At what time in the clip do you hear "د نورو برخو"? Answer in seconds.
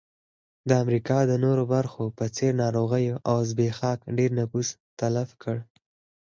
1.25-2.03